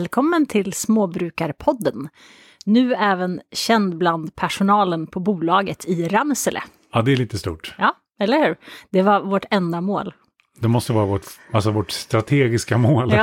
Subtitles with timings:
[0.00, 2.08] Välkommen till Småbrukarpodden.
[2.64, 6.62] Nu även känd bland personalen på bolaget i Ramsele.
[6.92, 7.74] Ja, det är lite stort.
[7.78, 8.56] Ja, eller hur?
[8.90, 10.14] Det var vårt enda mål.
[10.60, 13.12] Det måste vara vårt, alltså vårt strategiska mål.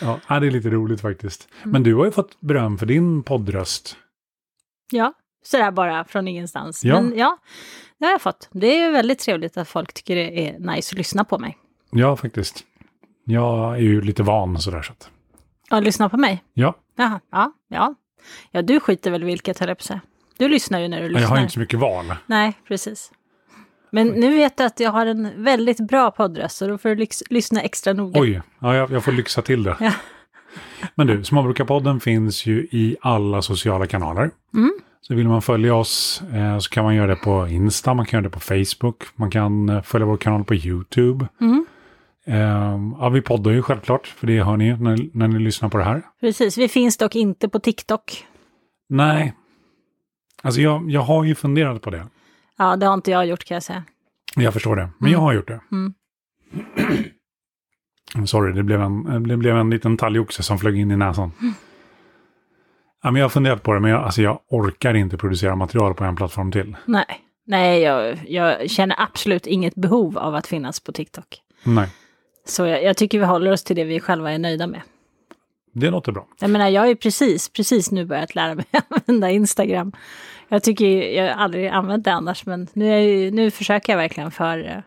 [0.00, 1.48] Ja, Ja, det är lite roligt faktiskt.
[1.64, 3.96] Men du har ju fått beröm för din poddröst.
[4.92, 5.12] ja.
[5.44, 6.84] sådär bara från ingenstans.
[6.84, 7.00] Ja.
[7.00, 7.38] Men ja,
[7.98, 8.48] det har jag fått.
[8.52, 11.58] Det är ju väldigt trevligt att folk tycker det är nice att lyssna på mig.
[11.90, 12.64] Ja, faktiskt.
[13.24, 15.10] Jag är ju lite van sådär så att.
[15.70, 16.44] Ja, lyssna på mig.
[16.54, 17.94] Ja, Jaha, ja, ja.
[18.50, 20.00] Ja, du skiter väl vilket, höll jag på säga.
[20.38, 21.20] Du lyssnar ju när du lyssnar.
[21.20, 22.14] jag har inte så mycket val.
[22.26, 23.12] Nej, precis.
[23.90, 27.06] Men nu vet du att jag har en väldigt bra poddröst, så då får du
[27.30, 28.20] lyssna extra noga.
[28.20, 29.76] Oj, ja, jag, jag får lyxa till det.
[29.80, 29.92] Ja.
[30.94, 34.30] Men du, Småbrukarpodden finns ju i alla sociala kanaler.
[34.54, 34.72] Mm.
[35.00, 38.18] Så vill man följa oss eh, så kan man göra det på Insta, man kan
[38.18, 41.28] göra det på Facebook, man kan eh, följa vår kanal på YouTube.
[41.40, 41.66] Mm.
[42.26, 45.68] Eh, ja, vi poddar ju självklart, för det hör ni ju när, när ni lyssnar
[45.68, 46.02] på det här.
[46.20, 48.26] Precis, vi finns dock inte på TikTok.
[48.88, 49.34] Nej,
[50.42, 52.06] alltså jag, jag har ju funderat på det.
[52.58, 53.84] Ja, det har inte jag gjort kan jag säga.
[54.36, 55.60] Jag förstår det, men jag har gjort det.
[55.72, 55.94] Mm.
[58.26, 61.32] Sorry, det blev, en, det blev en liten talgoxe som flög in i näsan.
[61.40, 61.54] Mm.
[63.02, 65.94] Ja, men jag har funderat på det, men jag, alltså jag orkar inte producera material
[65.94, 66.76] på en plattform till.
[66.84, 71.26] Nej, Nej jag, jag känner absolut inget behov av att finnas på TikTok.
[71.64, 71.88] Nej,
[72.46, 74.80] Så jag, jag tycker vi håller oss till det vi själva är nöjda med.
[75.72, 76.26] det låter bra.
[76.40, 79.92] Jag menar, jag har ju precis, precis nu börjat lära mig använda Instagram.
[80.48, 83.98] Jag tycker ju- jag har aldrig använt det annars, men nu, ju, nu försöker jag
[83.98, 84.82] verkligen för,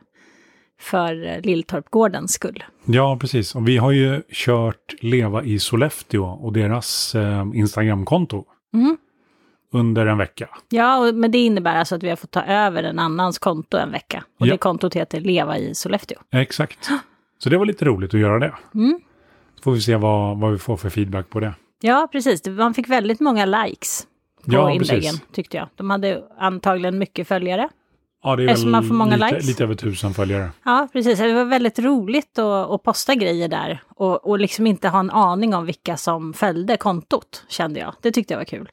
[0.79, 2.63] för Lilltorpgårdens skull.
[2.85, 3.55] Ja, precis.
[3.55, 8.97] Och vi har ju kört Leva i Sollefteå och deras eh, Instagramkonto Mm.
[9.73, 10.49] under en vecka.
[10.69, 13.77] Ja, och, men det innebär alltså att vi har fått ta över en annans konto
[13.77, 14.23] en vecka.
[14.39, 14.51] Och Ja.
[14.51, 16.17] det kontot heter Leva i Sollefteå.
[16.31, 16.89] Exakt.
[17.37, 18.53] Så det var lite roligt att göra det.
[18.75, 18.99] Mm.
[19.55, 21.53] Så får vi se vad, vad vi får för feedback på det.
[21.81, 22.47] Ja, precis.
[22.47, 24.07] Man fick väldigt många likes
[24.45, 25.21] på Ja, inläggen, precis.
[25.31, 25.67] tyckte jag.
[25.75, 27.69] De hade antagligen mycket följare.
[28.23, 29.47] Ja, det är Eftersom man får många lite, likes.
[29.47, 30.49] lite över tusen följare.
[30.65, 31.19] Ja, precis.
[31.19, 35.11] Det var väldigt roligt att, att posta grejer där och, och liksom inte ha en
[35.11, 37.93] aning om vilka som följde kontot, kände jag.
[38.01, 38.69] Det tyckte jag var kul.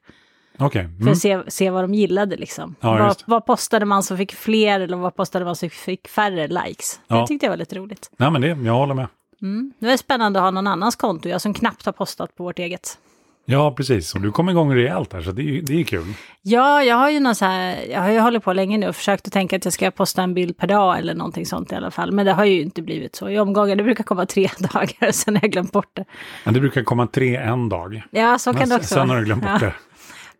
[0.58, 1.08] För Mm.
[1.12, 2.74] att se, se vad de gillade liksom.
[2.80, 3.14] Ja, vad, det.
[3.26, 7.00] vad postade man som fick fler eller vad postade man som fick färre likes?
[7.08, 7.26] Det Ja.
[7.26, 8.10] tyckte jag var lite roligt.
[8.16, 9.06] Nej, men det, jag håller med.
[9.42, 9.72] Mm.
[9.78, 12.58] Det var spännande att ha någon annans konto, jag som knappt har postat på vårt
[12.58, 12.98] eget.
[13.46, 14.14] Ja, precis.
[14.14, 16.14] Och du kom igång rejält här, så det, är- det är kul.
[16.42, 18.96] Ja, jag har ju någon så här, jag har ju hållit på länge nu och
[18.96, 21.74] försökt att tänka att jag ska posta en bild per dag eller någonting sånt i
[21.74, 22.12] alla fall.
[22.12, 23.28] Men det har ju inte blivit så.
[23.30, 26.04] I omgångar, det brukar komma tre dagar, sen har jag glömt bort det.
[26.44, 28.02] Men det brukar komma tre en dag.
[28.10, 29.58] Ja, så kan Men det också sen har du glömt bort Ja.
[29.58, 29.74] det.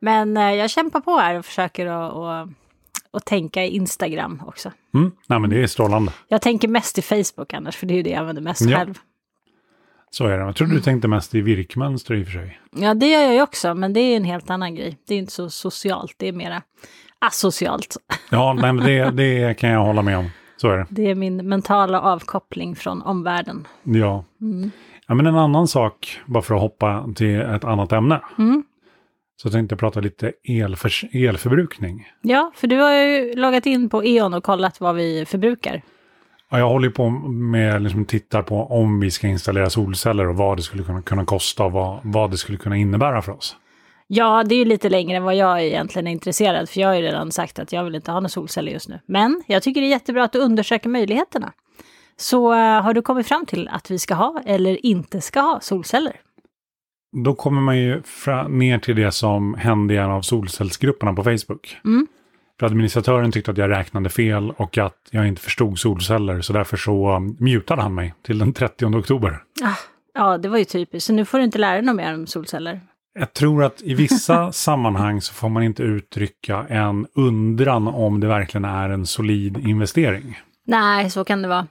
[0.01, 2.49] Men eh, jag kämpar på här och försöker att, att,
[3.11, 4.73] att tänka i Instagram också.
[4.95, 5.13] Mm.
[5.27, 6.13] Nej, men det är strålande.
[6.29, 8.77] Jag tänker mest i Facebook annars, för det är ju det jag använder mest Ja.
[8.79, 8.95] själv.
[10.11, 10.45] Så är det.
[10.45, 12.61] Jag tror du tänkte mest i virkmönster i och för sig.
[12.77, 14.99] Ja, det gör jag ju också, men det är en helt annan grej.
[15.09, 16.63] Det är inte så socialt, det är mera
[17.19, 17.97] asocialt.
[18.31, 20.31] Ja, nej, men det, det kan jag hålla med om.
[20.57, 20.87] Så är det.
[20.91, 23.67] Det är min mentala avkoppling från omvärlden.
[23.83, 24.25] Ja.
[24.41, 24.71] Mm.
[25.07, 28.21] ja, men en annan sak, bara för att hoppa till ett annat ämne.
[28.39, 28.63] Mm.
[29.37, 32.09] Så jag tänkte prata lite elförs- elförbrukning.
[32.23, 35.83] Ja, för du har ju loggat in på E.ON och kollat vad vi förbrukar.
[36.51, 40.57] Ja, jag håller på med, liksom tittar på om vi ska installera solceller och vad
[40.59, 43.57] det skulle kunna, kunna kosta och vad, vad det skulle kunna innebära för oss.
[44.07, 46.95] Ja, det är ju lite längre än vad jag egentligen är intresserad, för jag har
[46.95, 49.01] ju redan sagt att jag vill inte ha några solceller just nu.
[49.07, 51.53] Men jag tycker det är jättebra att du undersöker möjligheterna.
[52.17, 55.61] Så eh, har du kommit fram till att vi ska ha eller inte ska ha
[55.61, 56.21] solceller?
[57.15, 58.03] Då kommer man ju
[58.49, 61.77] ner till det som hände i en av solcellsgrupperna på Facebook.
[61.85, 62.07] Mm.
[62.61, 66.41] För administratören tyckte att jag räknade fel och att jag inte förstod solceller.
[66.41, 69.43] Så därför så um, mutade han mig till den 30 oktober.
[69.63, 69.75] Ah,
[70.15, 71.07] ja, det var ju typiskt.
[71.07, 72.81] Så nu får du inte lära dig något mer om solceller.
[73.19, 78.27] Jag tror att i vissa sammanhang så får man inte uttrycka en undran om det
[78.27, 80.41] verkligen är en solid investering.
[80.67, 81.67] Nej, så kan det vara.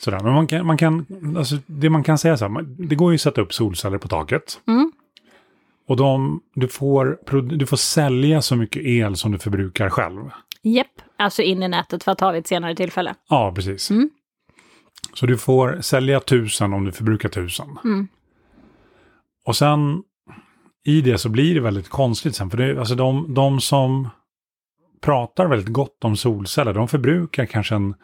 [0.00, 0.20] Sådär.
[0.20, 1.06] Men man kan, man kan,
[1.36, 4.08] alltså det man kan säga så här, det går ju att sätta upp solceller på
[4.08, 4.60] taket.
[4.66, 4.92] Mm.
[5.88, 10.30] Och de, du, får, du får sälja så mycket el som du förbrukar själv.
[10.62, 10.86] Japp,
[11.16, 13.14] alltså in i nätet för att ta vid ett senare tillfälle.
[13.28, 13.90] Ja, precis.
[13.90, 14.10] Mm.
[15.14, 17.78] Så du får sälja tusen om du förbrukar tusen.
[17.84, 18.08] Mm.
[19.44, 20.02] Och sen
[20.84, 22.50] i det så blir det väldigt konstigt sen.
[22.50, 24.08] För det, alltså de, de som
[25.00, 27.94] pratar väldigt gott om solceller, de förbrukar kanske en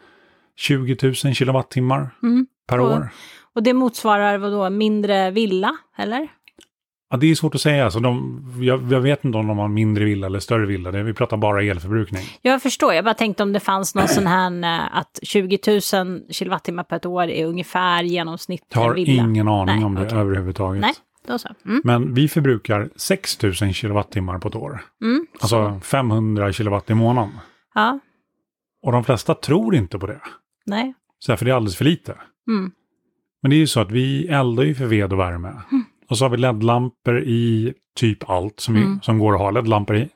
[0.57, 2.47] 20 000 kilowattimmar Mm.
[2.67, 3.09] per Och- år.
[3.55, 6.27] Och det motsvarar vad då mindre villa, eller?
[7.09, 7.83] Ja, det är svårt att säga.
[7.85, 10.91] Alltså de, jag, jag vet inte om de har mindre villa eller större villa.
[10.91, 12.23] Det, vi pratar bara elförbrukning.
[12.41, 15.59] Jag förstår, jag bara tänkte om det fanns någon sån här eh, att 20
[15.93, 19.23] 000 kilowattimmar ett år är ungefär genomsnitt Jag har villa.
[19.23, 20.17] ingen aning Nej, om det okej.
[20.17, 20.81] överhuvudtaget.
[20.81, 20.93] Nej,
[21.27, 21.49] då så.
[21.65, 21.81] Mm.
[21.83, 24.81] Men vi förbrukar 6 000 kilowattimmar på ett år.
[25.01, 25.27] Mm.
[25.39, 27.31] Alltså 500 kilowatt i månaden.
[27.73, 27.99] Ja,
[28.83, 30.19] Och de flesta tror inte på det.
[30.67, 30.93] Nej.
[31.19, 32.15] Så här, för det är alldeles för lite.
[32.47, 32.71] Mm.
[33.41, 35.53] Men det är ju så att vi eldar ju för ved och värme.
[36.09, 39.01] Och så har vi LED-lampor i typ allt som, vi, Mm.
[39.01, 40.09] som går att ha LED-lampor i.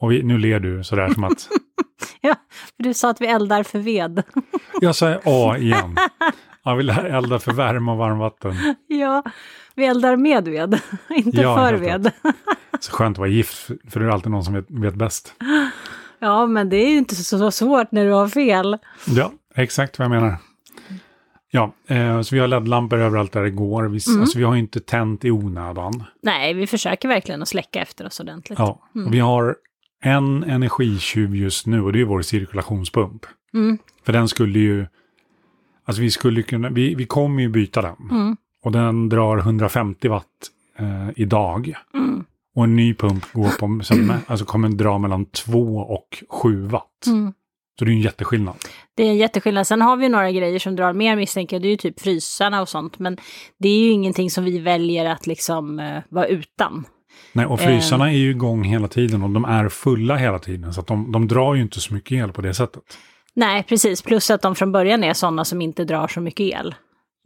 [0.00, 1.48] Och vi, nu ler du sådär som att
[2.20, 2.34] Ja,
[2.76, 4.22] för du sa att vi eldar för ved.
[4.80, 5.96] jag sa A igen.
[6.64, 8.54] Jag vill elda för värme och varmvatten.
[8.86, 9.22] ja,
[9.74, 10.80] vi eldar med ved,
[11.10, 12.10] inte Ja, för ved.
[12.80, 15.34] Så skönt att vara gift, för det är alltid någon som vet, vet bäst.
[16.22, 18.78] Ja, men det är ju inte så svårt när du har fel.
[19.06, 20.36] Ja, exakt vad jag menar.
[21.50, 23.82] Ja, eh, så vi har LED-lampor överallt där det går.
[23.82, 24.20] Vi, Mm.
[24.20, 26.04] alltså, vi har inte tänt i onödan.
[26.22, 28.58] Nej, vi försöker verkligen att släcka efter oss ordentligt.
[28.58, 29.56] Ja, och vi har
[30.04, 33.26] en energitjuv just nu och det är vår cirkulationspump.
[33.54, 33.78] Mm.
[34.04, 34.86] För den skulle ju,
[35.84, 37.96] alltså vi skulle kunna, vi, vi kommer ju byta den.
[38.10, 38.36] Mm.
[38.64, 40.26] Och den drar 150 watt
[40.78, 41.74] eh, idag.
[42.54, 47.06] Och en ny pump går på, som, alltså kommer dra mellan 2 och 7 watt.
[47.06, 47.32] Mm.
[47.78, 48.54] Så det är en jätteskillnad.
[48.96, 49.66] Det är en jätteskillnad.
[49.66, 51.62] Sen har vi några grejer som drar mer misstänker jag.
[51.62, 52.98] Det är ju typ frysarna och sånt.
[52.98, 53.16] Men
[53.58, 56.84] det är ju ingenting som vi väljer att liksom eh, vara utan.
[57.32, 60.72] Nej, och frysarna är ju igång hela tiden och de är fulla hela tiden.
[60.72, 62.82] Så att de, de drar ju inte så mycket el på det sättet.
[63.34, 64.02] Nej, precis.
[64.02, 66.74] Plus att de från början är sådana som inte drar så mycket el.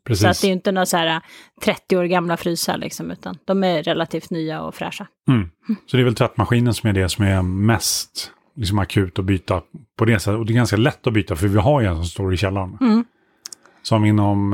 [0.06, 0.22] Precis.
[0.22, 1.20] Så att det är inte några så här
[1.64, 5.06] 30 år gamla frysar liksom, utan de är relativt nya och fräscha.
[5.28, 5.50] Mm.
[5.86, 9.62] Så det är väl tvättmaskinen som är det som är mest liksom, akut att byta
[9.96, 10.38] på det sättet.
[10.38, 12.36] Och det är ganska lätt att byta för vi har ju en som står i
[12.36, 12.78] källaren.
[12.80, 13.04] Mm.
[13.82, 14.52] Som inom,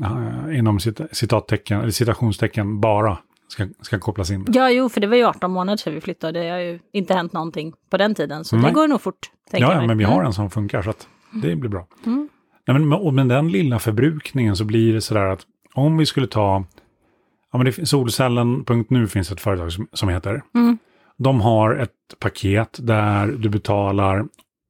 [0.00, 4.46] eh, inom cit citattecken, eller citationstecken bara ska, ska kopplas in.
[4.48, 6.40] Ja, jo, för det var ju 18 månader sedan vi flyttade.
[6.42, 8.64] Det har ju inte hänt någonting på den tiden, så Nej.
[8.64, 9.30] det går nog fort.
[9.50, 10.16] Ja, ja, men vi Mm.
[10.16, 11.08] har en som funkar så att
[11.42, 11.86] det blir bra.
[12.06, 12.28] Mm.
[12.66, 16.26] Nej, men, och med den lilla förbrukningen så blir det sådär att om vi skulle
[16.26, 16.64] ta,
[17.52, 20.78] ja men det, Solcellen.nu finns ett företag som, som heter, Mm.
[21.18, 24.24] de har ett paket där du betalar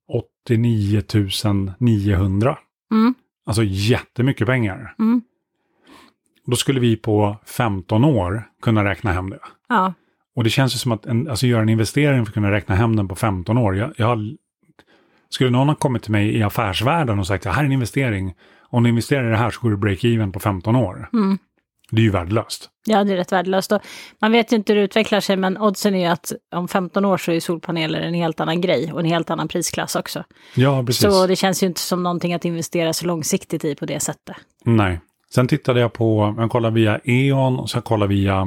[0.08, 1.02] 89
[1.78, 2.58] 900.
[2.92, 3.14] Mm.
[3.46, 4.94] Alltså jättemycket pengar.
[4.98, 5.22] Mm.
[6.46, 9.38] Då skulle vi på 15 år kunna räkna hem det.
[9.68, 9.94] Ja,
[10.36, 12.74] Och det känns ju som att en, alltså göra en investering för att kunna räkna
[12.74, 13.76] hem den på 15 år.
[13.76, 14.36] Jag, jag har,
[15.34, 18.34] skulle någon ha kommit till mig i affärsvärlden och sagt att här är en investering.
[18.70, 21.08] Om du investerar i det här så går du break-even på 15 år.
[21.12, 21.38] Mm.
[21.90, 22.70] Det är ju värdelöst.
[22.86, 23.72] ja, det är rätt värdelöst.
[23.72, 23.80] Och
[24.20, 27.04] man vet ju inte hur det utvecklar sig, men oddsen är ju att om 15
[27.04, 30.24] år så är solpaneler en helt annan grej och en helt annan prisklass också.
[30.54, 31.02] Ja, precis.
[31.02, 34.36] Så det känns ju inte som någonting att investera så långsiktigt i på det sättet.
[34.64, 35.00] Nej.
[35.34, 38.46] Sen tittade jag på, jag kollade via E.ON och jag kollade via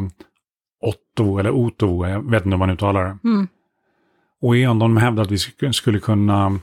[0.82, 3.18] Otto eller Otovo, jag vet inte om man uttalar det.
[3.30, 3.48] Mm.
[4.42, 6.60] Och E.ON de hävdade att vi sk- skulle kunna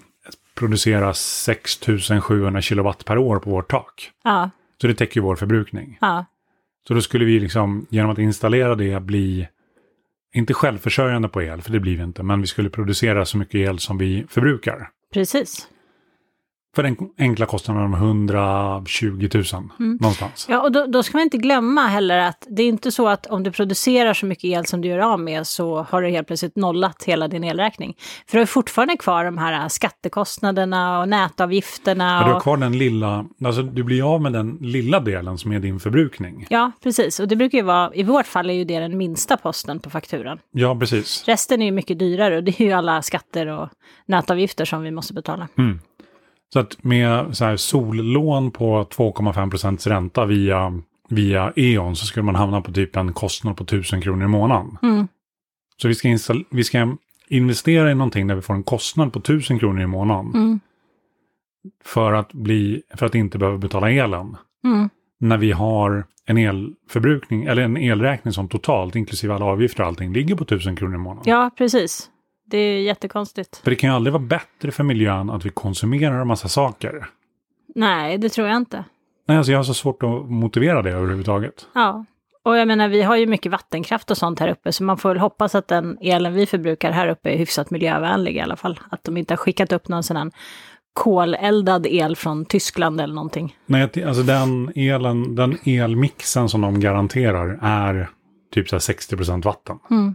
[0.54, 4.10] producera 6700 kilowatt per år på vårt tak.
[4.25, 4.50] Ja,
[4.81, 5.99] Så det täcker ju vår förbrukning.
[6.00, 6.25] ja,
[6.88, 9.49] Så då skulle vi liksom genom att installera det bli,
[10.34, 13.54] inte självförsörjande på el, för det blir vi inte, men vi skulle producera så mycket
[13.54, 14.88] el som vi förbrukar.
[15.14, 15.69] precis.
[16.74, 19.44] För den enkla kostnaden om 120 000
[19.78, 20.46] någonstans.
[20.48, 23.26] Ja, och då, då ska man inte glömma heller att det är inte så att
[23.26, 26.26] om du producerar så mycket el som du gör av med så har du helt
[26.26, 27.96] plötsligt nollat hela din elräkning.
[28.26, 32.19] För du har fortfarande kvar de här skattekostnaderna och nätavgifterna.
[32.22, 35.52] Ja, du har kvar den lilla, alltså du blir av med den lilla delen som
[35.52, 36.46] är din förbrukning.
[36.50, 37.20] ja, precis.
[37.20, 39.91] Och det brukar ju vara, i vårt fall är ju det den minsta posten på
[39.91, 40.38] fakturan.
[40.52, 41.24] Ja, precis.
[41.26, 43.69] Resten är ju mycket dyrare och det är ju alla skatter och
[44.06, 45.48] nätavgifter som vi måste betala.
[46.53, 52.25] Så att med så här sollån på 2,5 procents ränta via, via E.ON så skulle
[52.25, 54.79] man hamna på typ en kostnad på 1000 kronor i månaden.
[54.82, 55.09] Mm.
[55.77, 56.19] Så vi ska,
[56.51, 56.97] vi ska
[57.29, 60.32] investera i någonting där vi får en kostnad på 1000 kronor i månaden.
[60.35, 60.61] Mm.
[61.85, 64.37] För, att bli, för att inte behöva betala elen.
[64.65, 64.89] Mm.
[65.21, 70.13] När vi har en elförbrukning, eller en elräkning som totalt, inklusive alla avgifter och allting,
[70.13, 71.31] ligger på 1000 kronor i månaden.
[71.31, 72.11] Ja, precis.
[72.44, 73.56] Det är jättekonstigt.
[73.56, 77.06] För det kan ju aldrig vara bättre för miljön att vi konsumerar en massa saker.
[77.75, 78.84] Nej, det tror jag inte.
[79.29, 81.67] Nej, alltså jag har så svårt att motivera det överhuvudtaget.
[81.75, 82.05] Ja,
[82.44, 85.08] och jag menar vi har ju mycket vattenkraft och sånt här uppe så man får
[85.08, 88.81] väl hoppas att den elen vi förbrukar här uppe är hyfsat miljövänlig i alla fall.
[88.91, 90.31] Att de inte har skickat upp någon sån här
[90.93, 93.56] koleldad el från Tyskland eller någonting.
[93.67, 98.11] Nej, alltså den elen, den elmixen som de garanterar är
[98.53, 99.79] typ så här 60% vatten.
[99.91, 100.15] Mm.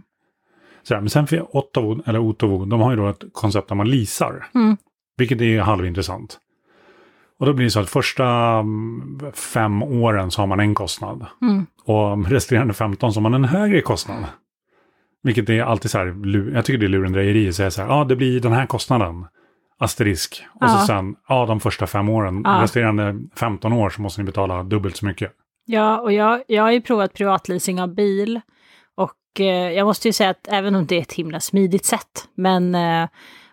[0.88, 3.74] Så här, men sen för Ottawa, eller Otovo, de har ju då ett koncept där
[3.76, 4.46] man leasar.
[4.54, 4.76] Mm.
[5.16, 6.38] Vilket är halvintressant.
[7.38, 8.26] Och då blir det så att första
[8.58, 11.26] mm, fem åren så har man en kostnad.
[11.42, 11.66] Mm.
[11.84, 14.24] Och resterande 15 så har man en högre kostnad.
[15.22, 16.06] Vilket är alltid så här,
[16.54, 19.26] jag tycker det är lurendrejeri att säga så här, ja det blir den här kostnaden.
[19.78, 20.44] Asterisk.
[20.54, 20.68] Och Ja.
[20.68, 22.60] så sen, ja de första fem åren, Ja.
[22.62, 25.32] resterande 15 år så måste ni betala dubbelt så mycket.
[25.66, 28.40] Ja, och jag, jag har ju provat privatleasing av bil.
[29.34, 32.28] Och eh, jag måste ju säga att även om det är ett himla smidigt sätt,
[32.34, 33.08] men eh,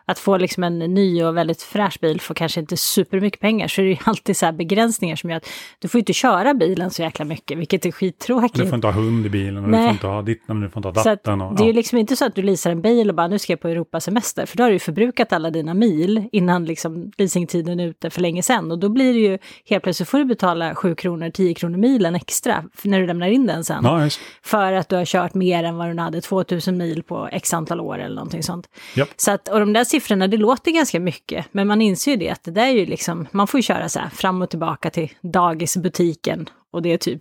[0.05, 3.81] att få liksom en ny och väldigt fräsch bil för kanske inte supermycket pengar, så
[3.81, 6.91] är det ju alltid så här begränsningar som gör att du får inte köra bilen
[6.91, 8.55] så jäkla mycket, vilket är skittråkigt.
[8.55, 9.79] Du får inte ha hund i bilen och Nej.
[9.79, 11.41] du får inte ha ditten och du får inte ha datten.
[11.41, 11.75] Och, det är ju ja.
[11.75, 14.45] liksom inte så att du leasar en bil och bara nu ska jag på Europasemester,
[14.45, 18.21] för då har du ju förbrukat alla dina mil innan liksom leasingtiden är ute för
[18.21, 18.71] länge sedan.
[18.71, 22.15] Och då blir det ju helt plötsligt får du betala 7 kronor, 10 kronor milen
[22.15, 23.83] extra när du lämnar in den sen.
[23.83, 24.19] Ja, just.
[24.41, 27.79] För att du har kört mer än vad du hade, 2000 mil på x antal
[27.79, 28.69] år eller någonting sånt.
[28.95, 29.09] Japp.
[29.15, 32.29] Så att, och de där siffrorna, det låter ganska mycket, men man inser ju det
[32.29, 34.89] att det där är ju liksom, man får ju köra så här fram och tillbaka
[34.89, 37.19] till dagisbutiken och det är typ,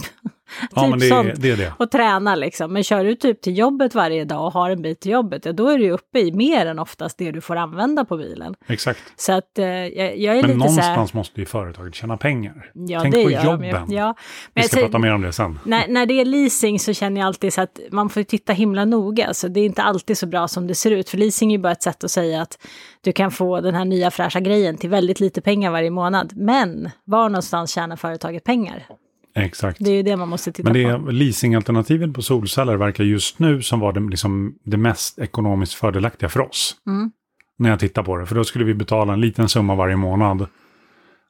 [0.75, 1.73] Ja, typ men det sånt det är det.
[1.79, 2.73] och träna liksom.
[2.73, 5.53] Men kör du typ till jobbet varje dag och har en bit till jobbet, ja,
[5.53, 8.55] då är du uppe i mer än oftast det du får använda på bilen.
[8.67, 9.01] Exakt.
[9.17, 10.89] Så att eh, jag, jag är Men lite så här...
[10.91, 12.71] någonstans måste ju företaget tjäna pengar.
[12.75, 13.91] Ja, Tänk det på gör de jobben.
[13.91, 13.97] ju.
[13.97, 14.15] Ja.
[14.19, 15.59] Vi Men jag ska säger- prata mer om det sen.
[15.65, 18.85] när, när det är leasing så känner jag alltid så att man får titta himla
[18.85, 19.35] noga.
[19.35, 21.09] Så det är inte alltid så bra som det ser ut.
[21.09, 22.59] För leasing är ju bara ett sätt att säga att
[23.01, 26.33] du kan få den här nya fräscha grejen till väldigt lite pengar varje månad.
[26.37, 28.87] Men var någonstans tjänar företaget pengar?
[29.35, 29.79] Exakt.
[29.81, 31.11] Det är ju det man måste titta Men det på.
[31.11, 36.41] leasingalternativet på solceller verkar just nu som var det, liksom, det mest ekonomiskt fördelaktiga för
[36.41, 36.77] oss.
[36.87, 37.13] Mm.
[37.59, 38.27] När jag tittar på det.
[38.27, 40.47] För då skulle vi betala en liten summa varje månad.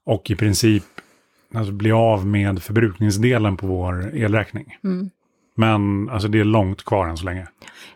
[0.07, 0.85] Och i princip
[1.55, 4.77] alltså, bli av med förbrukningsdelen på vår elräkning.
[4.85, 5.11] Mm.
[5.57, 7.47] Men alltså det är långt kvar än så länge.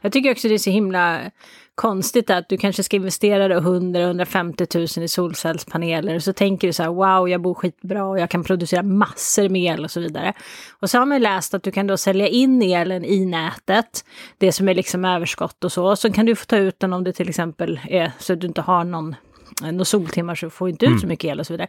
[0.00, 1.20] Jag tycker också det är så himla
[1.78, 6.82] konstigt att du kanske ska investera 100-150 000 i solcellspaneler och så tänker du så
[6.82, 10.32] här wow jag bor skitbra och jag kan producera massor med el och så vidare.
[10.80, 14.04] Och så har man ju läst att du kan då sälja in elen i nätet,
[14.38, 16.92] det som är liksom överskott och så, och så kan du få ta ut den
[16.92, 19.14] om det till exempel är så att du inte har någon
[19.62, 21.68] några soltimmar så får du inte ut så mycket el och så vidare.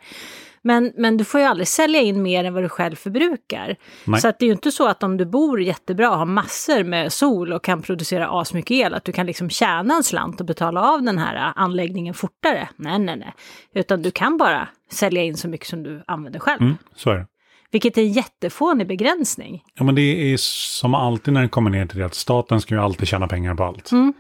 [0.62, 3.76] Men, men du får ju aldrig sälja in mer än vad du själv förbrukar.
[4.06, 4.22] Nej.
[4.22, 6.84] Så att det är ju inte så att om du bor jättebra och har massor
[6.84, 10.46] med sol och kan producera asmycket el, att du kan liksom tjäna en slant och
[10.46, 12.70] betala av den här äh, anläggningen fortare.
[12.76, 13.34] Nej, nej, nej.
[13.74, 16.62] Utan du kan bara sälja in så mycket som du använder själv.
[16.62, 17.26] Mm, så är det.
[17.72, 19.64] Vilket är en jättefånig begränsning.
[19.74, 22.76] Ja, men det är som alltid när det kommer ner till det att staten ska
[22.76, 23.92] ju alltid tjäna pengar på allt.
[23.92, 24.14] Mm.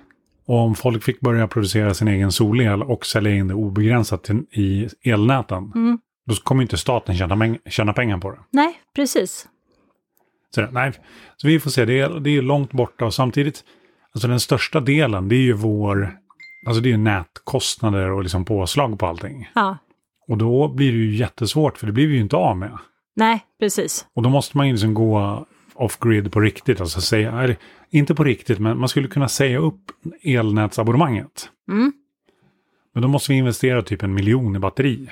[0.51, 5.71] Om folk fick börja producera sin egen solel och sälja in det obegränsat i elnäten,
[5.75, 5.99] Mm.
[6.27, 8.39] då kommer inte staten tjäna, tjäna pengar på det.
[8.51, 9.47] Nej, precis.
[10.55, 10.91] Så, nej,
[11.37, 13.63] så vi får se, det är, det är långt borta och samtidigt,
[14.13, 16.17] alltså den största delen, det är ju vår,
[16.67, 19.49] alltså det är ju nätkostnader och liksom påslag på allting.
[19.55, 19.77] Ja,
[20.27, 22.77] Och då blir det ju jättesvårt, för det blir vi ju inte av med.
[23.15, 24.05] nej, precis.
[24.13, 25.45] Och då måste man ju liksom gå
[25.79, 27.55] off-grid på riktigt, alltså säga, eller,
[27.89, 29.81] inte på riktigt, men man skulle kunna säga upp
[30.21, 31.49] elnätsabonnemanget.
[31.71, 31.93] Mm.
[32.93, 35.09] Men då måste vi investera typ en miljon i batteri.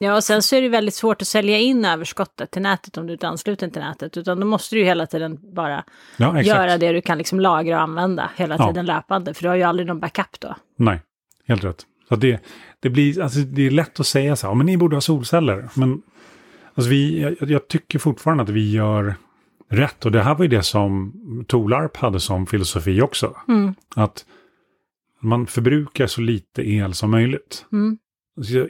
[0.00, 3.06] Ja, och sen så är det väldigt svårt att sälja in överskottet till nätet om
[3.06, 5.84] du inte är ansluten till nätet, utan då måste du ju hela tiden bara
[6.16, 8.68] Ja, göra det du kan liksom lagra och använda hela Ja.
[8.68, 10.56] tiden löpande, för du har ju aldrig någon backup då.
[10.76, 11.00] Nej,
[11.48, 11.86] helt rätt.
[12.08, 12.40] Så det,
[12.80, 15.00] det, blir, alltså det är lätt att säga så här, "Ja, men ni borde ha
[15.00, 15.68] solceller.
[15.74, 16.02] Men
[16.74, 19.14] alltså vi, jag, jag tycker fortfarande att vi gör
[19.70, 20.04] rätt.
[20.04, 21.14] Och det här var ju det som
[21.48, 23.36] Tolarp hade som filosofi också.
[23.48, 23.74] Mm.
[23.96, 24.24] Att
[25.20, 27.66] man förbrukar så lite el som möjligt.
[27.72, 27.98] Mm.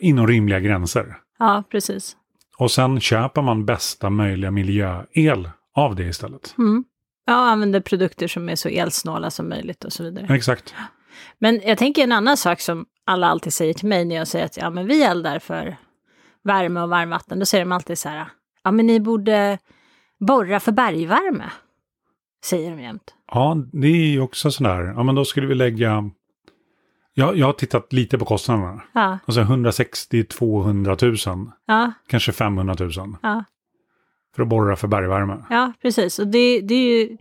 [0.00, 1.16] Inom rimliga gränser.
[1.38, 2.16] Ja, precis.
[2.58, 6.54] Och sen köper man bästa möjliga miljöel av det istället.
[6.58, 6.84] Mm.
[7.26, 10.34] Ja, använder produkter som är så elsnåla som möjligt och så vidare.
[10.34, 10.74] Exakt.
[11.38, 14.44] Men jag tänker en annan sak som alla alltid säger till mig när jag säger
[14.44, 15.76] att ja, men vi eldar för
[16.44, 17.38] värme och varmvatten.
[17.38, 18.28] Då säger de alltid så här,
[18.64, 19.58] ja men ni borde
[20.18, 21.50] borra för bergvärme.
[22.44, 23.14] Säger de jämt.
[23.32, 24.92] Ja, det är ju också sådär.
[24.96, 26.10] Ja, men då skulle vi lägga...
[27.14, 28.82] Ja, jag har tittat lite på kostnaderna.
[28.92, 32.90] Ja, Alltså 160-200 000, ja, kanske 500 000
[33.22, 33.44] ja,
[34.36, 35.44] för att borra för bergvärme.
[35.50, 36.18] ja precis.
[36.18, 37.16] Och det, det är ju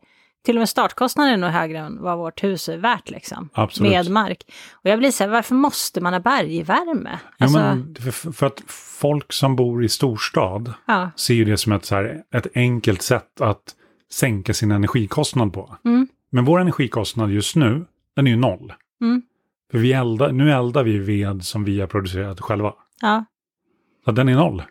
[0.46, 3.50] till och med startkostnaden är nog högre än vad vårt hus är värt liksom.
[3.54, 3.92] Absolut.
[3.92, 4.44] Med mark.
[4.74, 7.20] Och jag blir så här, varför måste man ha bergvärme?
[7.38, 8.64] Alltså, ja, men för, för att
[9.00, 13.02] folk som bor i storstad ja, ser ju det som ett, så här, ett enkelt
[13.02, 13.76] sätt att
[14.12, 15.78] sänka sin energikostnad på.
[15.86, 16.08] Mm.
[16.30, 18.74] Men vår energikostnad just nu, den är ju noll.
[19.02, 19.22] Mm.
[19.72, 22.74] För vi eldar, nu eldar vi ved som vi har producerat själva.
[23.02, 23.26] ja,
[24.06, 24.64] Så den är noll.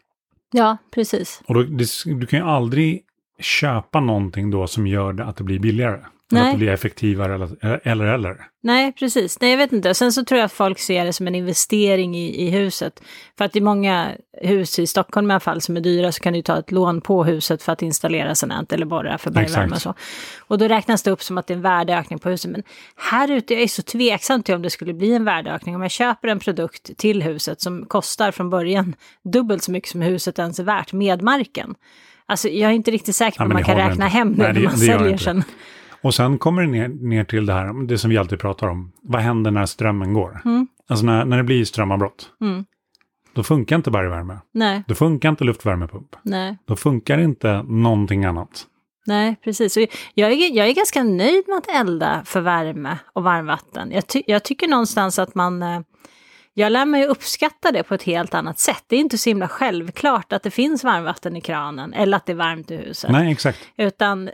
[0.52, 1.42] ja, precis.
[1.46, 3.02] Och då, det, du kan ju aldrig
[3.38, 6.00] köpa någonting då som gör att det blir billigare.
[6.32, 6.48] Eller Nej.
[6.48, 8.04] att det blir effektivare eller eller.
[8.04, 8.36] eller.
[8.62, 9.40] Nej, precis.
[9.40, 9.94] Nej, jag vet inte.
[9.94, 13.02] Sen så tror jag att folk ser det som en investering i, i huset.
[13.38, 14.10] För att i många
[14.42, 17.00] hus i Stockholm i alla fall som är dyra så kan du ta ett lån
[17.00, 19.94] på huset för att installera sådant eller borra för bergvärme och så.
[20.38, 22.50] Och då räknas det upp som att det är en värdeökning på huset.
[22.50, 22.62] Men
[22.96, 25.74] här ute är jag så tveksam till om det skulle bli en värdeökning.
[25.74, 30.02] Om jag köper en produkt till huset som kostar från början dubbelt så mycket som
[30.02, 31.74] huset ens är värt med marken.
[32.28, 34.04] Alltså jag är inte riktigt säker på om man kan räkna inte.
[34.04, 35.42] hem det Nej, när man det säljer sen.
[36.02, 38.92] Och sen kommer det ner, ner till det här, det som vi alltid pratar om.
[39.02, 40.40] Vad händer när strömmen går?
[40.44, 40.66] Mm.
[40.88, 42.30] Alltså när, när det blir strömavbrott.
[42.40, 42.64] Mm.
[43.34, 44.38] Då funkar inte bergvärme.
[44.54, 46.16] Nej, Då funkar inte luftvärmepump.
[46.22, 46.58] nej.
[46.66, 48.66] Då funkar inte någonting annat.
[49.06, 49.76] Nej, precis.
[50.14, 53.90] Jag, är, jag är ganska nöjd med att elda för värme och varmvatten.
[53.92, 55.62] Jag, ty, jag tycker någonstans att man...
[56.58, 58.84] Jag lär mig att uppskatta det på ett helt annat sätt.
[58.86, 62.32] Det är inte så himla självklart att det finns varmvatten i kranen eller att det
[62.32, 63.10] är varmt i huset.
[63.10, 63.58] Nej, exakt.
[63.76, 64.30] Utan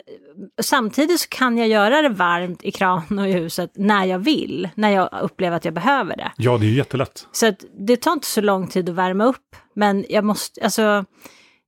[0.63, 4.69] samtidigt så kan jag göra det varmt i kranen och i huset när jag vill,
[4.75, 6.33] när jag upplever att jag behöver det.
[6.37, 7.27] Ja, det är ju jättelätt.
[7.33, 9.57] Så det tar inte så lång tid att värma upp.
[9.75, 11.05] Men jag måste, alltså,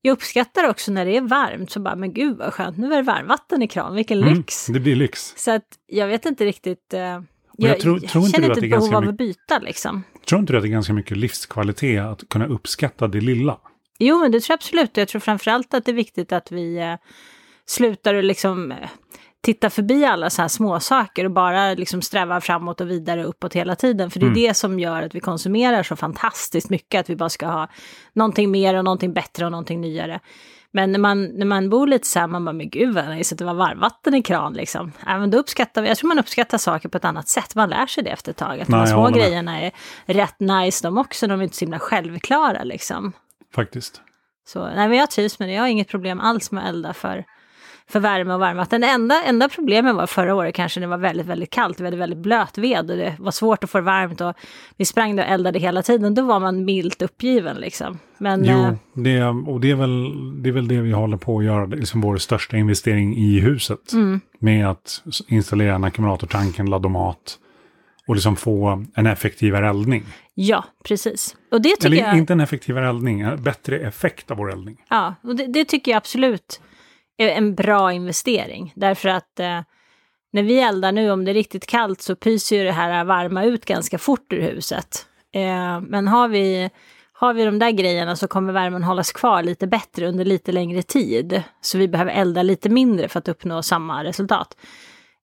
[0.03, 2.97] jag uppskattar också när det är varmt så bara, men gud vad skönt, nu är
[2.97, 4.67] det varmvatten i kran, vilken Mm, lyx.
[4.67, 5.35] det blir lyx.
[5.37, 7.23] Så att jag vet inte riktigt, eh, jag,
[7.57, 10.03] jag tror- tror inte känner inte ett behov av att byta liksom.
[10.27, 13.59] Tror inte du att det är ganska mycket livskvalitet att kunna uppskatta det lilla?
[13.99, 14.97] Jo, men det tror jag absolut.
[14.97, 16.95] Jag tror framförallt att det är viktigt att vi eh,
[17.67, 18.77] slutar att liksom eh,
[19.41, 23.55] titta förbi alla så här små saker och bara liksom sträva framåt och vidare uppåt
[23.55, 24.11] hela tiden.
[24.11, 24.41] För det är Mm.
[24.43, 27.69] det som gör att vi konsumerar så fantastiskt mycket, att vi bara ska ha
[28.13, 30.21] någonting mer och någonting bättre och någonting nyare.
[30.77, 33.35] Men när man, när man bor lite så här, man bara, men gud vad nice
[33.35, 34.93] att det var varmvatten i kran liksom.
[35.07, 37.87] Men då uppskattar vi, jag tror man uppskattar saker på ett annat sätt, man lär
[37.87, 38.61] sig det efter ett tag.
[38.61, 39.73] Att de Nej, jag små grejerna är
[40.07, 43.13] rätt nice de också, de är inte så himla självklara liksom.
[43.55, 44.01] Faktiskt.
[44.47, 45.53] Så, nej, men jag trivs med det.
[45.53, 47.25] Jag har inget problem alls med att elda för,
[47.91, 48.81] för värme och varmvatten.
[48.81, 51.81] Det enda, enda problemet var förra året kanske det var väldigt, väldigt kallt.
[51.81, 54.35] Vi hade väldigt blöt ved och det var svårt att få det varmt och
[54.77, 56.15] vi sprang och eldade hela tiden.
[56.15, 57.99] Då var man milt uppgiven liksom.
[58.19, 61.39] Men eh, Jo, det, och det är, väl, det är väl det vi håller på
[61.39, 61.67] att göra.
[61.67, 63.93] Liksom vår största investering i huset.
[63.93, 67.39] mm, Med att installera en ackumulatortanken, laddomat
[68.07, 70.05] och liksom få en effektivare eldning.
[70.35, 71.37] ja, precis.
[71.51, 72.17] Och det tycker Eller jag...
[72.19, 74.77] inte en effektivare eldning, en bättre effekt av vår eldning.
[74.91, 76.61] Ja, och det, det tycker jag absolut
[77.19, 78.73] en bra investering.
[78.77, 79.61] Därför att eh,
[80.33, 83.45] när vi eldar nu, om det är riktigt kallt, så pyser ju det här varma
[83.45, 85.07] ut ganska fort ur huset.
[85.33, 86.71] Eh, men har vi,
[87.13, 90.83] har vi de där grejerna så kommer värmen hållas kvar lite bättre under lite längre
[90.83, 91.43] tid.
[91.61, 94.57] Så vi behöver elda lite mindre för att uppnå samma resultat.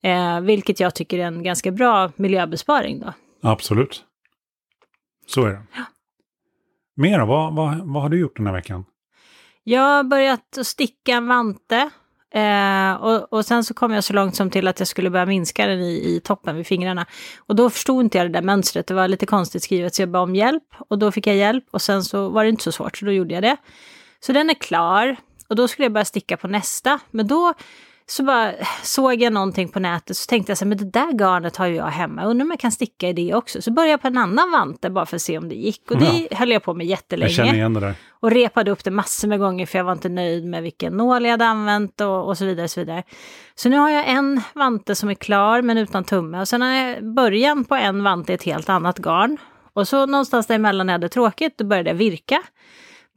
[0.04, 3.14] Eh, vilket jag tycker är en ganska bra miljöbesparing då.
[3.42, 4.04] Absolut.
[5.28, 5.62] Så är det.
[6.96, 7.26] Mer då?
[7.26, 8.86] Vad, vad, vad har du gjort den här veckan?
[9.64, 11.90] Jag har börjat att sticka en vante.
[12.34, 15.26] Eh, och, och sen så kom jag så långt som till att jag skulle börja
[15.26, 17.06] minska den i, i toppen vid fingrarna.
[17.40, 20.10] Och då förstod inte jag det där mönstret, det var lite konstigt skrivet så jag
[20.10, 20.64] bad om hjälp.
[20.90, 23.12] Och då fick jag hjälp och sen så var det inte så svårt så då
[23.12, 23.58] gjorde jag det.
[24.20, 25.16] Så den är klar
[25.48, 27.00] och då skulle jag börja sticka på nästa.
[27.12, 27.54] Men då
[28.12, 31.12] så bara såg jag någonting på nätet så tänkte jag så här, men det där
[31.14, 33.62] garnet har ju jag hemma, undrar om jag kan sticka i det också.
[33.62, 35.98] Så började jag på en annan vante bara för att se om det gick och
[35.98, 37.30] det höll jag på med jättelänge.
[37.30, 37.96] Jag känner igen det där.
[38.10, 41.24] Och repade upp det massor med gånger för jag var inte nöjd med vilken nål
[41.24, 42.68] jag hade använt och, och så vidare.
[42.68, 43.04] Så, vidare.
[43.56, 46.40] så nu har jag en vante som är klar men utan tumme.
[46.40, 49.38] Och sen har jag början på en vante i ett helt annat garn.
[49.74, 52.42] Och så någonstans däremellan när jag hade tråkigt, då började jag virka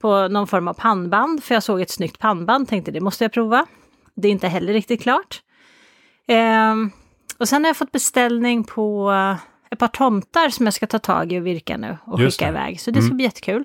[0.01, 1.45] på någon form av pannband.
[1.45, 3.67] För jag såg ett snyggt pannband, tänkte det måste jag prova.
[4.16, 5.42] Det är inte heller riktigt klart.
[6.29, 6.90] Ehm,
[7.38, 9.12] och sen har jag fått beställning på
[9.70, 12.53] ett par tomtar som jag ska ta tag i och virka nu och Just skicka
[12.53, 12.59] det.
[12.59, 12.81] iväg.
[12.81, 13.16] Så det ska Mm.
[13.16, 13.64] bli jättekul.